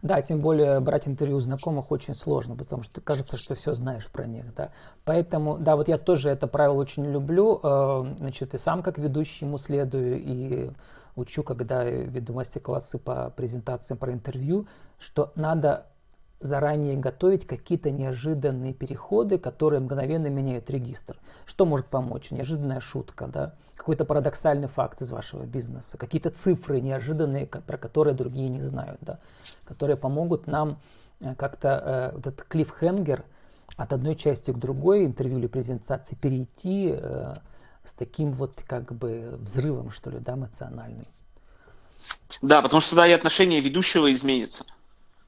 Да, 0.03 0.21
тем 0.21 0.41
более 0.41 0.81
брать 0.81 1.07
интервью 1.07 1.39
знакомых 1.39 1.89
очень 1.89 2.13
сложно, 2.13 2.57
потому 2.57 2.83
что 2.83 2.99
кажется, 2.99 3.37
что 3.37 3.55
все 3.55 3.71
знаешь 3.71 4.05
про 4.07 4.25
них, 4.25 4.53
да. 4.53 4.71
Поэтому, 5.05 5.57
да, 5.57 5.77
вот 5.77 5.87
я 5.87 5.97
тоже 5.97 6.29
это 6.29 6.45
правило 6.45 6.75
очень 6.75 7.05
люблю, 7.05 7.57
э, 7.63 8.15
значит, 8.17 8.53
и 8.53 8.57
сам 8.57 8.83
как 8.83 8.97
ведущий 8.97 9.45
ему 9.45 9.57
следую, 9.57 10.21
и 10.21 10.71
учу, 11.15 11.41
когда 11.43 11.85
веду 11.85 12.33
мастер-классы 12.33 12.99
по 12.99 13.29
презентациям, 13.29 13.97
про 13.97 14.11
интервью, 14.11 14.67
что 14.99 15.31
надо 15.35 15.85
заранее 16.43 16.97
готовить 16.97 17.47
какие-то 17.47 17.89
неожиданные 17.89 18.73
переходы, 18.73 19.37
которые 19.37 19.79
мгновенно 19.79 20.27
меняют 20.27 20.69
регистр. 20.69 21.17
Что 21.45 21.65
может 21.65 21.87
помочь? 21.87 22.31
Неожиданная 22.31 22.81
шутка, 22.81 23.27
да? 23.27 23.55
какой-то 23.75 24.05
парадоксальный 24.05 24.67
факт 24.67 25.01
из 25.01 25.09
вашего 25.09 25.43
бизнеса, 25.43 25.97
какие-то 25.97 26.29
цифры 26.29 26.79
неожиданные, 26.81 27.47
про 27.47 27.77
которые 27.77 28.13
другие 28.13 28.49
не 28.49 28.61
знают, 28.61 28.99
да? 29.01 29.19
которые 29.65 29.97
помогут 29.97 30.45
нам 30.47 30.79
э, 31.21 31.33
как-то 31.35 32.11
э, 32.13 32.15
вот 32.15 32.27
этот 32.27 32.43
клиффхенгер 32.43 33.23
от 33.77 33.93
одной 33.93 34.15
части 34.15 34.51
к 34.51 34.57
другой 34.57 35.05
интервью 35.05 35.39
или 35.39 35.47
презентации 35.47 36.15
перейти 36.15 36.93
э, 36.93 37.33
с 37.85 37.93
таким 37.93 38.33
вот 38.33 38.61
как 38.67 38.93
бы 38.93 39.37
взрывом, 39.39 39.91
что 39.91 40.11
ли, 40.11 40.19
да, 40.19 40.33
эмоциональным. 40.33 41.05
Да, 42.41 42.61
потому 42.61 42.81
что 42.81 42.91
тогда 42.91 43.07
и 43.07 43.11
отношение 43.11 43.61
ведущего 43.61 44.11
изменится 44.11 44.65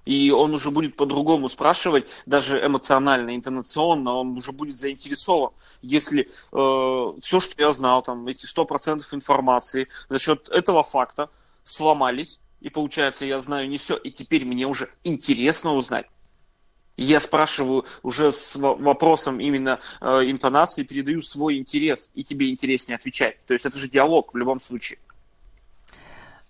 и 0.05 0.31
он 0.31 0.53
уже 0.53 0.71
будет 0.71 0.95
по-другому 0.95 1.50
спрашивать, 1.50 2.05
даже 2.25 2.63
эмоционально, 2.63 3.35
интонационно, 3.35 4.13
он 4.13 4.38
уже 4.38 4.51
будет 4.51 4.77
заинтересован. 4.77 5.51
Если 5.81 6.29
э, 6.51 7.13
все, 7.21 7.39
что 7.39 7.62
я 7.62 7.71
знал, 7.71 8.01
там, 8.01 8.27
эти 8.27 8.45
100% 8.45 9.03
информации 9.12 9.88
за 10.07 10.19
счет 10.19 10.50
этого 10.50 10.83
факта 10.83 11.29
сломались, 11.63 12.39
и 12.62 12.69
получается, 12.69 13.25
я 13.25 13.39
знаю 13.39 13.67
не 13.67 13.77
все, 13.77 13.95
и 13.95 14.12
теперь 14.12 14.45
мне 14.45 14.65
уже 14.65 14.89
интересно 15.03 15.74
узнать. 15.74 16.05
Я 16.97 17.19
спрашиваю 17.19 17.83
уже 18.03 18.31
с 18.31 18.55
вопросом 18.55 19.41
именно 19.41 19.79
э, 20.00 20.31
интонации, 20.31 20.83
передаю 20.83 21.21
свой 21.21 21.57
интерес, 21.57 22.09
и 22.13 22.24
тебе 22.24 22.50
интереснее 22.50 22.95
отвечать. 22.95 23.38
То 23.45 23.53
есть 23.53 23.65
это 23.65 23.77
же 23.77 23.89
диалог 23.89 24.33
в 24.33 24.38
любом 24.38 24.62
случае. 24.62 24.97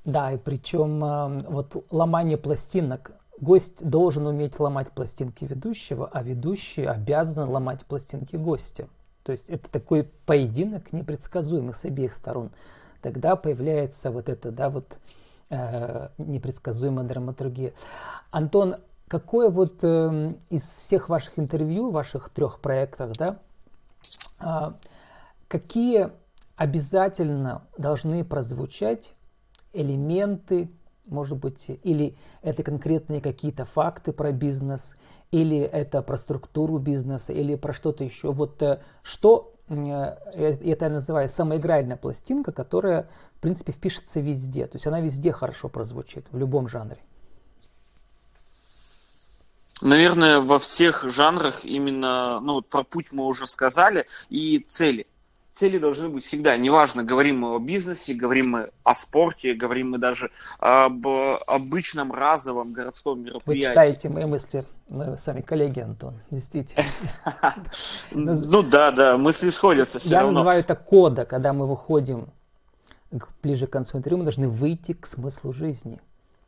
Да, 0.04 0.32
и 0.32 0.38
причем 0.38 1.04
э, 1.04 1.50
вот 1.50 1.88
ломание 1.90 2.38
пластинок 2.38 3.12
Гость 3.40 3.84
должен 3.88 4.28
уметь 4.28 4.60
ломать 4.60 4.92
пластинки 4.92 5.46
ведущего, 5.46 6.10
а 6.12 6.24
ведущий 6.24 6.86
обязан 6.86 7.50
ломать 7.50 7.86
пластинки 7.86 8.36
гостя. 8.38 8.88
То 9.24 9.32
есть 9.32 9.50
это 9.50 9.70
такой 9.70 10.04
поединок 10.26 10.94
непредсказуемый 10.94 11.74
с 11.74 11.84
обеих 11.84 12.14
сторон. 12.14 12.52
Тогда 13.02 13.36
появляется 13.36 14.12
вот 14.12 14.30
это, 14.30 14.52
да, 14.52 14.70
вот 14.70 14.98
э, 15.50 16.10
непредсказуемая 16.18 17.06
драматургия. 17.06 17.74
Антон, 18.32 18.78
какое 19.08 19.50
вот 19.50 19.76
э, 19.82 20.34
из 20.50 20.64
всех 20.64 21.10
ваших 21.10 21.38
интервью, 21.38 21.92
ваших 21.92 22.30
трех 22.30 22.62
проектах, 22.62 23.12
да, 23.18 23.40
э, 24.40 24.74
какие 25.48 26.12
обязательно 26.56 27.64
должны 27.78 28.24
прозвучать 28.24 29.14
элементы 29.74 30.72
может 31.06 31.38
быть, 31.38 31.66
или 31.84 32.16
это 32.42 32.64
конкретные 32.64 33.22
какие-то 33.22 33.66
факты 33.66 34.12
про 34.12 34.32
бизнес, 34.32 34.96
или 35.32 35.60
это 35.60 36.02
про 36.02 36.18
структуру 36.18 36.78
бизнеса, 36.78 37.34
или 37.34 37.56
про 37.56 37.74
что-то 37.74 38.04
еще. 38.04 38.32
Вот 38.32 38.62
э, 38.62 38.82
что 39.04 39.54
э, 39.68 39.76
это 39.76 40.86
я 40.86 40.90
называю 40.90 41.30
самая 41.30 41.60
игральная 41.60 41.98
пластинка, 41.98 42.52
которая, 42.52 43.10
в 43.38 43.42
принципе, 43.42 43.72
впишется 43.72 44.20
везде. 44.20 44.66
То 44.66 44.76
есть 44.76 44.88
она 44.88 45.02
везде 45.02 45.32
хорошо 45.32 45.68
прозвучит, 45.70 46.26
в 46.32 46.38
любом 46.38 46.70
жанре. 46.70 47.00
Наверное, 49.82 50.40
во 50.40 50.58
всех 50.58 51.04
жанрах 51.04 51.66
именно, 51.66 52.40
ну, 52.40 52.62
про 52.62 52.84
путь 52.84 53.08
мы 53.12 53.26
уже 53.26 53.46
сказали, 53.46 54.06
и 54.30 54.60
цели 54.60 55.06
цели 55.56 55.78
должны 55.78 56.10
быть 56.10 56.26
всегда. 56.26 56.58
Неважно, 56.58 57.04
говорим 57.04 57.40
мы 57.40 57.56
о 57.56 57.60
бизнесе, 57.60 58.14
говорим 58.14 58.50
мы 58.50 58.72
о 58.84 58.94
спорте, 58.94 59.54
говорим 59.54 59.92
мы 59.92 59.98
даже 59.98 60.30
об 60.60 61.08
обычном 61.48 62.12
разовом 62.12 62.74
городском 62.74 63.22
мероприятии. 63.22 63.66
Вы 63.66 63.72
читаете 63.72 64.10
мои 64.10 64.26
мысли, 64.26 64.62
мы 64.90 65.06
сами 65.18 65.42
коллеги, 65.42 65.80
Антон, 65.80 66.16
действительно. 66.30 66.86
Ну 68.12 68.64
да, 68.64 68.92
да, 68.92 69.18
мысли 69.18 69.50
сходятся 69.50 70.00
все 70.00 70.16
равно. 70.16 70.30
Я 70.30 70.34
называю 70.34 70.60
это 70.60 70.76
кода, 70.76 71.26
когда 71.26 71.54
мы 71.54 71.68
выходим 71.68 72.28
ближе 73.42 73.68
к 73.68 73.70
концу 73.70 73.98
интервью, 73.98 74.18
мы 74.18 74.24
должны 74.26 74.50
выйти 74.50 74.94
к 74.94 75.08
смыслу 75.08 75.54
жизни, 75.54 76.02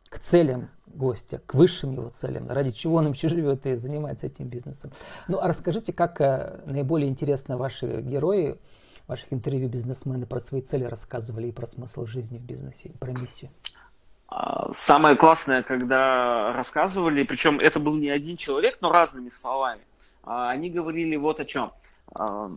к 0.10 0.20
целям 0.20 0.70
гостя, 0.86 1.42
к 1.46 1.54
высшим 1.54 1.94
его 1.94 2.10
целям, 2.10 2.50
ради 2.50 2.72
чего 2.72 2.96
он 2.96 3.08
вообще 3.08 3.30
живет 3.30 3.66
и 3.66 3.76
занимается 3.76 4.26
этим 4.26 4.48
бизнесом. 4.48 4.92
Ну, 5.28 5.40
а 5.40 5.48
расскажите, 5.48 5.94
как 5.94 6.20
э, 6.20 6.60
наиболее 6.66 7.10
интересно 7.10 7.58
ваши 7.58 8.02
герои 8.02 8.58
ваших 9.08 9.32
интервью 9.32 9.70
бизнесмены 9.70 10.26
про 10.26 10.40
свои 10.40 10.62
цели 10.62 10.84
рассказывали 10.84 11.48
и 11.48 11.52
про 11.52 11.66
смысл 11.66 12.06
жизни 12.06 12.38
в 12.38 12.42
бизнесе, 12.42 12.92
про 13.00 13.12
миссию? 13.12 13.50
А, 14.28 14.72
самое 14.74 15.16
классное, 15.16 15.64
когда 15.64 16.52
рассказывали, 16.54 17.24
причем 17.24 17.60
это 17.60 17.80
был 17.80 17.98
не 17.98 18.10
один 18.10 18.36
человек, 18.36 18.78
но 18.82 18.92
разными 18.92 19.30
словами, 19.30 19.82
а, 20.24 20.50
они 20.50 20.70
говорили 20.70 21.16
вот 21.16 21.40
о 21.40 21.46
чем 21.46 21.72
а, 22.14 22.52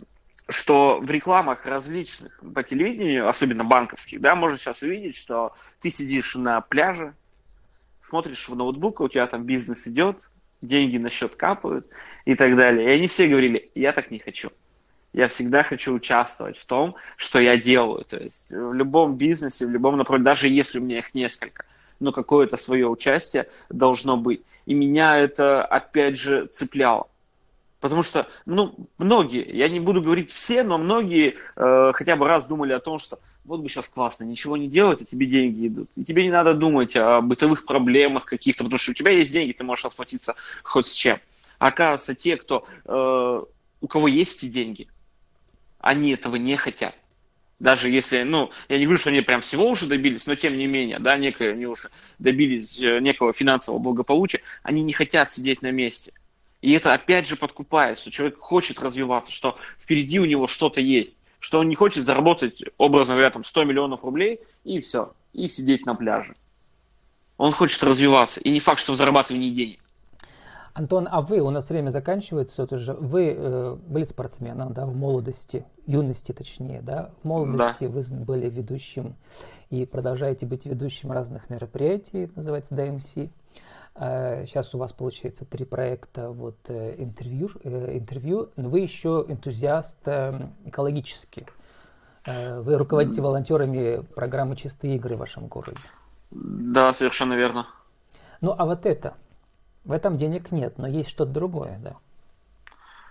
что 0.48 0.98
в 1.00 1.08
рекламах 1.08 1.64
различных 1.64 2.40
по 2.54 2.64
телевидению, 2.64 3.28
особенно 3.28 3.64
банковских, 3.64 4.20
да, 4.20 4.34
можно 4.34 4.58
сейчас 4.58 4.82
увидеть, 4.82 5.16
что 5.16 5.52
ты 5.78 5.92
сидишь 5.92 6.34
на 6.34 6.60
пляже, 6.60 7.14
смотришь 8.02 8.48
в 8.48 8.56
ноутбук, 8.56 9.00
у 9.00 9.08
тебя 9.08 9.28
там 9.28 9.44
бизнес 9.44 9.86
идет, 9.86 10.28
деньги 10.60 10.98
на 10.98 11.08
счет 11.08 11.36
капают 11.36 11.86
и 12.24 12.34
так 12.34 12.56
далее. 12.56 12.88
И 12.88 12.90
они 12.90 13.06
все 13.06 13.28
говорили, 13.28 13.70
я 13.76 13.92
так 13.92 14.10
не 14.10 14.18
хочу 14.18 14.50
я 15.12 15.28
всегда 15.28 15.62
хочу 15.62 15.92
участвовать 15.92 16.56
в 16.56 16.66
том, 16.66 16.94
что 17.16 17.40
я 17.40 17.56
делаю. 17.56 18.04
То 18.04 18.16
есть 18.16 18.50
в 18.50 18.72
любом 18.72 19.16
бизнесе, 19.16 19.66
в 19.66 19.70
любом 19.70 19.96
направлении, 19.96 20.24
даже 20.24 20.48
если 20.48 20.78
у 20.78 20.82
меня 20.82 20.98
их 20.98 21.14
несколько, 21.14 21.64
но 21.98 22.12
какое-то 22.12 22.56
свое 22.56 22.88
участие 22.88 23.48
должно 23.68 24.16
быть. 24.16 24.42
И 24.66 24.74
меня 24.74 25.16
это, 25.16 25.64
опять 25.64 26.16
же, 26.16 26.46
цепляло. 26.46 27.08
Потому 27.80 28.02
что, 28.02 28.28
ну, 28.44 28.74
многие, 28.98 29.56
я 29.56 29.68
не 29.68 29.80
буду 29.80 30.02
говорить 30.02 30.30
все, 30.30 30.62
но 30.62 30.76
многие 30.76 31.36
э, 31.56 31.92
хотя 31.94 32.14
бы 32.14 32.28
раз 32.28 32.46
думали 32.46 32.74
о 32.74 32.78
том, 32.78 32.98
что 32.98 33.18
вот 33.44 33.60
бы 33.60 33.68
сейчас 33.70 33.88
классно, 33.88 34.24
ничего 34.24 34.58
не 34.58 34.68
делать, 34.68 35.00
и 35.00 35.06
тебе 35.06 35.26
деньги 35.26 35.66
идут. 35.66 35.88
И 35.96 36.04
тебе 36.04 36.22
не 36.24 36.30
надо 36.30 36.52
думать 36.52 36.94
о 36.94 37.22
бытовых 37.22 37.64
проблемах 37.64 38.26
каких-то, 38.26 38.64
потому 38.64 38.78
что 38.78 38.90
у 38.90 38.94
тебя 38.94 39.12
есть 39.12 39.32
деньги, 39.32 39.52
ты 39.52 39.64
можешь 39.64 39.84
расплатиться 39.86 40.34
хоть 40.62 40.86
с 40.86 40.92
чем. 40.92 41.20
А 41.58 41.68
оказывается, 41.68 42.14
те, 42.14 42.36
кто, 42.36 42.66
э, 42.84 43.42
у 43.80 43.86
кого 43.88 44.08
есть 44.08 44.44
эти 44.44 44.52
деньги, 44.52 44.88
они 45.80 46.12
этого 46.12 46.36
не 46.36 46.56
хотят. 46.56 46.94
Даже 47.58 47.90
если, 47.90 48.22
ну, 48.22 48.50
я 48.68 48.78
не 48.78 48.84
говорю, 48.84 48.98
что 48.98 49.10
они 49.10 49.20
прям 49.20 49.42
всего 49.42 49.68
уже 49.68 49.86
добились, 49.86 50.26
но 50.26 50.34
тем 50.34 50.56
не 50.56 50.66
менее, 50.66 50.98
да, 50.98 51.18
некое, 51.18 51.52
они 51.52 51.66
уже 51.66 51.90
добились 52.18 52.80
э, 52.80 53.00
некого 53.00 53.34
финансового 53.34 53.78
благополучия, 53.78 54.40
они 54.62 54.82
не 54.82 54.94
хотят 54.94 55.30
сидеть 55.30 55.60
на 55.60 55.70
месте. 55.70 56.12
И 56.62 56.72
это 56.72 56.94
опять 56.94 57.28
же 57.28 57.36
подкупает, 57.36 57.98
что 57.98 58.10
человек 58.10 58.38
хочет 58.38 58.80
развиваться, 58.80 59.30
что 59.30 59.58
впереди 59.78 60.18
у 60.18 60.24
него 60.24 60.46
что-то 60.46 60.80
есть, 60.80 61.18
что 61.38 61.58
он 61.58 61.68
не 61.68 61.74
хочет 61.74 62.04
заработать, 62.04 62.62
образно 62.78 63.14
говоря, 63.14 63.30
там 63.30 63.44
100 63.44 63.64
миллионов 63.64 64.04
рублей 64.04 64.40
и 64.64 64.80
все, 64.80 65.14
и 65.34 65.46
сидеть 65.46 65.84
на 65.84 65.94
пляже. 65.94 66.34
Он 67.36 67.52
хочет 67.52 67.82
развиваться, 67.82 68.40
и 68.40 68.50
не 68.50 68.60
факт, 68.60 68.80
что 68.80 68.92
в 68.92 68.96
зарабатывании 68.96 69.50
денег. 69.50 69.80
Антон, 70.80 71.06
а 71.10 71.20
вы, 71.20 71.40
у 71.40 71.50
нас 71.50 71.68
время 71.68 71.90
заканчивается, 71.90 72.62
вот 72.62 72.72
уже, 72.72 72.94
вы 72.94 73.34
э, 73.36 73.76
были 73.86 74.04
спортсменом, 74.04 74.72
да, 74.72 74.86
в 74.86 74.96
молодости, 74.96 75.66
юности 75.86 76.32
точнее, 76.32 76.80
да, 76.80 77.10
в 77.22 77.28
молодости 77.28 77.86
да. 77.86 77.90
вы 77.90 78.02
были 78.24 78.48
ведущим 78.48 79.14
и 79.68 79.84
продолжаете 79.84 80.46
быть 80.46 80.64
ведущим 80.64 81.12
разных 81.12 81.50
мероприятий, 81.50 82.30
называется 82.34 82.74
DMC. 82.74 83.28
Э, 83.96 84.46
сейчас 84.46 84.74
у 84.74 84.78
вас 84.78 84.94
получается 84.94 85.44
три 85.44 85.66
проекта, 85.66 86.30
вот 86.30 86.56
э, 86.68 86.94
интервью, 86.96 87.50
э, 87.62 87.98
интервью, 87.98 88.48
но 88.56 88.70
вы 88.70 88.80
еще 88.80 89.26
энтузиаст 89.28 89.98
э, 90.06 90.48
экологический. 90.64 91.44
Э, 92.24 92.58
вы 92.60 92.78
руководите 92.78 93.20
волонтерами 93.20 94.02
программы 94.14 94.56
«Чистые 94.56 94.96
игры» 94.96 95.16
в 95.16 95.18
вашем 95.18 95.46
городе. 95.46 95.82
Да, 96.30 96.90
совершенно 96.94 97.34
верно. 97.34 97.66
Ну, 98.40 98.54
а 98.56 98.64
вот 98.64 98.86
это, 98.86 99.12
в 99.84 99.92
этом 99.92 100.16
денег 100.16 100.52
нет, 100.52 100.78
но 100.78 100.86
есть 100.86 101.10
что-то 101.10 101.32
другое, 101.32 101.78
да. 101.82 101.96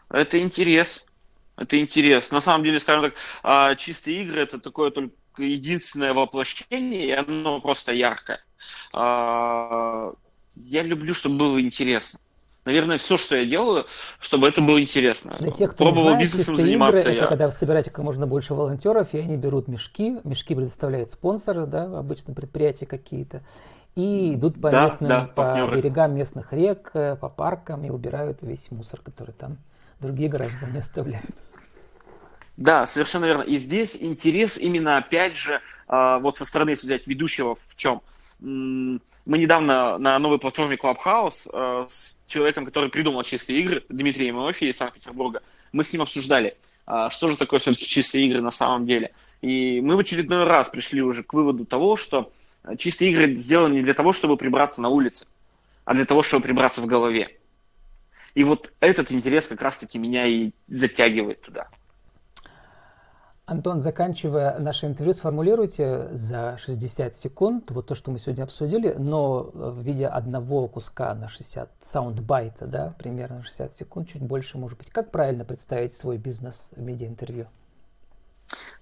Это 0.09 0.39
интерес. 0.39 1.03
Это 1.57 1.79
интерес. 1.79 2.31
На 2.31 2.39
самом 2.39 2.63
деле, 2.63 2.79
скажем 2.79 3.03
так, 3.03 3.13
а, 3.43 3.75
чистые 3.75 4.21
игры 4.23 4.41
это 4.41 4.59
такое 4.59 4.91
только 4.91 5.13
единственное 5.37 6.13
воплощение, 6.13 7.07
и 7.07 7.11
оно 7.11 7.59
просто 7.59 7.93
яркое. 7.93 8.41
А, 8.93 10.13
я 10.55 10.83
люблю, 10.83 11.13
чтобы 11.13 11.37
было 11.37 11.61
интересно. 11.61 12.19
Наверное, 12.65 12.97
все, 12.97 13.17
что 13.17 13.35
я 13.35 13.45
делаю, 13.45 13.85
чтобы 14.19 14.47
это 14.47 14.61
было 14.61 14.81
интересно. 14.81 15.35
Для 15.39 15.51
тех, 15.51 15.71
кто 15.71 15.85
Пробовал 15.85 16.09
не 16.09 16.11
знает, 16.11 16.23
бизнесом 16.23 16.57
заниматься. 16.57 17.01
Игры, 17.03 17.13
я... 17.13 17.19
Это 17.19 17.29
когда 17.29 17.45
вы 17.47 17.51
собираете 17.51 17.89
как 17.89 18.03
можно 18.03 18.27
больше 18.27 18.53
волонтеров, 18.53 19.13
и 19.13 19.17
они 19.17 19.37
берут 19.37 19.67
мешки. 19.67 20.17
Мешки 20.23 20.53
предоставляют 20.53 21.11
спонсоры, 21.11 21.65
да, 21.65 21.85
обычно 21.85 22.33
предприятия 22.33 22.85
какие-то 22.85 23.41
и 23.95 24.35
идут 24.35 24.61
по 24.61 24.71
да, 24.71 24.85
местным, 24.85 25.09
да, 25.09 25.21
по 25.21 25.43
партнеры. 25.43 25.77
берегам 25.77 26.15
местных 26.15 26.53
рек, 26.53 26.91
э, 26.93 27.15
по 27.15 27.29
паркам 27.29 27.83
и 27.83 27.89
убирают 27.89 28.39
весь 28.41 28.71
мусор, 28.71 29.01
который 29.01 29.31
там 29.31 29.57
другие 29.99 30.29
граждане 30.29 30.79
оставляют. 30.79 31.35
Да, 32.59 32.85
совершенно 32.85 33.23
верно. 33.23 33.43
И 33.43 33.57
здесь 33.57 33.95
интерес 33.97 34.57
именно, 34.57 34.97
опять 34.97 35.37
же, 35.37 35.61
а, 35.87 36.19
вот 36.19 36.35
со 36.35 36.43
стороны, 36.43 36.71
если 36.71 36.87
взять 36.87 37.07
ведущего, 37.07 37.55
в 37.55 37.75
чем? 37.77 38.01
Мы 38.41 38.99
недавно 39.25 39.97
на 39.97 40.19
новой 40.19 40.39
платформе 40.39 40.75
Clubhouse 40.75 41.49
а, 41.53 41.85
с 41.87 42.21
человеком, 42.27 42.65
который 42.65 42.89
придумал 42.89 43.23
чистые 43.23 43.59
игры, 43.59 43.85
Дмитрием 43.87 44.37
Иофи 44.37 44.65
из 44.65 44.75
Санкт-Петербурга, 44.75 45.41
мы 45.71 45.85
с 45.85 45.93
ним 45.93 46.01
обсуждали, 46.01 46.57
а, 46.85 47.09
что 47.09 47.29
же 47.29 47.37
такое 47.37 47.61
все-таки 47.61 47.85
чистые 47.85 48.25
игры 48.25 48.41
на 48.41 48.51
самом 48.51 48.85
деле. 48.85 49.13
И 49.41 49.79
мы 49.79 49.95
в 49.95 49.99
очередной 49.99 50.43
раз 50.43 50.67
пришли 50.67 51.01
уже 51.01 51.23
к 51.23 51.33
выводу 51.33 51.63
того, 51.63 51.95
что 51.95 52.29
чистые 52.77 53.11
игры 53.11 53.35
сделаны 53.35 53.75
не 53.75 53.81
для 53.81 53.93
того, 53.93 54.13
чтобы 54.13 54.37
прибраться 54.37 54.81
на 54.81 54.89
улице, 54.89 55.25
а 55.85 55.93
для 55.93 56.05
того, 56.05 56.23
чтобы 56.23 56.43
прибраться 56.43 56.81
в 56.81 56.85
голове. 56.85 57.37
И 58.35 58.43
вот 58.43 58.71
этот 58.79 59.11
интерес 59.11 59.47
как 59.47 59.61
раз-таки 59.61 59.97
меня 59.97 60.25
и 60.25 60.51
затягивает 60.67 61.41
туда. 61.41 61.67
Антон, 63.49 63.81
заканчивая 63.81 64.59
наше 64.59 64.85
интервью, 64.85 65.13
сформулируйте 65.15 66.09
за 66.11 66.55
60 66.59 67.15
секунд 67.15 67.71
вот 67.71 67.87
то, 67.87 67.95
что 67.95 68.11
мы 68.11 68.19
сегодня 68.19 68.43
обсудили, 68.43 68.93
но 68.95 69.49
в 69.51 69.81
виде 69.81 70.05
одного 70.05 70.67
куска 70.67 71.15
на 71.15 71.27
60 71.27 71.71
soundbite 71.81 72.52
а, 72.52 72.67
да, 72.67 72.93
примерно 72.99 73.41
60 73.41 73.73
секунд, 73.73 74.07
чуть 74.07 74.21
больше, 74.21 74.59
может 74.59 74.77
быть. 74.77 74.91
Как 74.91 75.09
правильно 75.09 75.45
представить 75.45 75.93
свой 75.93 76.17
бизнес 76.17 76.69
в 76.75 76.81
медиаинтервью? 76.81 77.47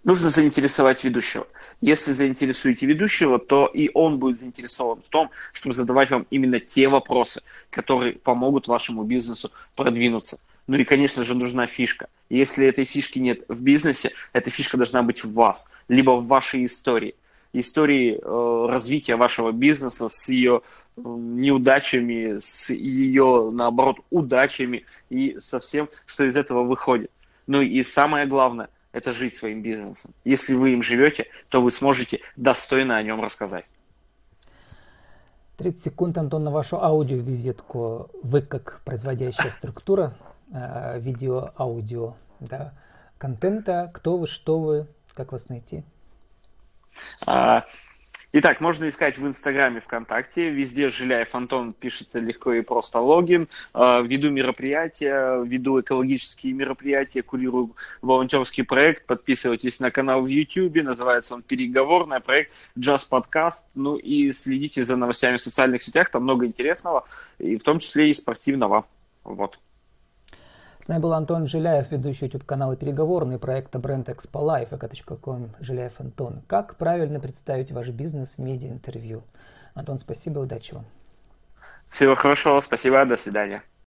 Нужно 0.07 0.29
заинтересовать 0.29 1.03
ведущего. 1.03 1.47
Если 1.81 2.13
заинтересуете 2.13 2.85
ведущего, 2.85 3.39
то 3.39 3.65
и 3.67 3.91
он 3.93 4.19
будет 4.19 4.37
заинтересован 4.37 5.01
в 5.01 5.09
том, 5.09 5.31
чтобы 5.51 5.75
задавать 5.75 6.09
вам 6.09 6.25
именно 6.29 6.61
те 6.61 6.87
вопросы, 6.87 7.41
которые 7.69 8.13
помогут 8.13 8.69
вашему 8.69 9.03
бизнесу 9.03 9.51
продвинуться. 9.75 10.39
Ну 10.65 10.77
и, 10.77 10.85
конечно 10.85 11.25
же, 11.25 11.35
нужна 11.35 11.67
фишка. 11.67 12.07
Если 12.29 12.65
этой 12.65 12.85
фишки 12.85 13.19
нет 13.19 13.43
в 13.49 13.61
бизнесе, 13.61 14.13
эта 14.31 14.49
фишка 14.49 14.77
должна 14.77 15.03
быть 15.03 15.25
в 15.25 15.33
вас, 15.33 15.69
либо 15.89 16.11
в 16.11 16.27
вашей 16.27 16.63
истории. 16.63 17.13
Истории 17.51 18.17
э, 18.17 18.67
развития 18.71 19.17
вашего 19.17 19.51
бизнеса 19.51 20.07
с 20.07 20.29
ее 20.29 20.61
э, 20.95 21.01
неудачами, 21.03 22.37
с 22.39 22.69
ее, 22.69 23.49
наоборот, 23.51 23.97
удачами 24.09 24.85
и 25.09 25.37
со 25.37 25.59
всем, 25.59 25.89
что 26.05 26.23
из 26.23 26.37
этого 26.37 26.63
выходит. 26.63 27.11
Ну 27.45 27.61
и 27.61 27.83
самое 27.83 28.25
главное, 28.25 28.69
это 28.91 29.11
жить 29.11 29.33
своим 29.33 29.61
бизнесом. 29.61 30.11
Если 30.23 30.53
вы 30.53 30.73
им 30.73 30.81
живете, 30.81 31.27
то 31.49 31.61
вы 31.61 31.71
сможете 31.71 32.21
достойно 32.35 32.97
о 32.97 33.03
нем 33.03 33.21
рассказать. 33.21 33.65
30 35.57 35.83
секунд, 35.83 36.17
Антон, 36.17 36.43
на 36.43 36.51
вашу 36.51 36.81
аудиовизитку. 36.81 38.09
Вы 38.21 38.41
как 38.41 38.81
производящая 38.85 39.51
структура 39.51 40.15
Э, 40.53 40.97
видео, 40.99 41.51
аудио, 41.57 42.15
да, 42.39 42.73
контента, 43.17 43.91
кто 43.93 44.17
вы, 44.17 44.27
что 44.27 44.59
вы, 44.59 44.87
как 45.13 45.33
вас 45.33 45.49
найти? 45.49 45.83
А, 47.25 47.65
итак, 48.31 48.61
можно 48.61 48.87
искать 48.87 49.17
в 49.17 49.25
Инстаграме, 49.25 49.79
ВКонтакте, 49.79 50.49
везде 50.49 50.89
Жиляев 50.89 51.33
Антон 51.33 51.73
пишется 51.73 52.19
легко 52.19 52.53
и 52.53 52.61
просто 52.61 52.99
логин. 52.99 53.47
А, 53.73 54.01
веду 54.01 54.29
мероприятия, 54.29 55.43
веду 55.43 55.81
экологические 55.81 56.53
мероприятия, 56.53 57.21
курирую 57.21 57.75
волонтерский 58.01 58.63
проект. 58.63 59.05
Подписывайтесь 59.05 59.79
на 59.79 59.91
канал 59.91 60.21
в 60.21 60.27
YouTube, 60.27 60.83
называется 60.83 61.33
он 61.33 61.43
«Переговорный 61.43 62.19
проект 62.19 62.51
Джаз 62.77 63.05
Подкаст». 63.05 63.67
Ну 63.75 63.95
и 63.95 64.31
следите 64.31 64.83
за 64.83 64.95
новостями 64.95 65.37
в 65.37 65.41
социальных 65.41 65.83
сетях, 65.83 66.09
там 66.09 66.23
много 66.23 66.45
интересного, 66.45 67.05
и 67.39 67.57
в 67.57 67.63
том 67.63 67.79
числе 67.79 68.09
и 68.09 68.13
спортивного. 68.13 68.85
Вот. 69.23 69.59
С 70.87 70.89
нами 70.89 71.01
был 71.01 71.11
Антон 71.11 71.47
Жиляев, 71.47 71.91
ведущий 71.91 72.27
YouTube-канала 72.27 72.77
«Переговорный» 72.77 73.37
проекта 73.37 73.77
бренд 73.77 74.07
Expo 74.07 74.41
Life, 74.41 74.69
vk.com, 74.69 75.49
Жиляев 75.59 75.99
Антон. 75.99 76.41
Как 76.47 76.77
правильно 76.77 77.19
представить 77.19 77.73
ваш 77.73 77.89
бизнес 77.89 78.35
в 78.37 78.37
медиа-интервью? 78.37 79.21
Антон, 79.73 79.99
спасибо, 79.99 80.39
удачи 80.39 80.73
вам. 80.73 80.85
Всего 81.89 82.15
хорошего, 82.15 82.61
спасибо, 82.61 83.03
до 83.05 83.17
свидания. 83.17 83.63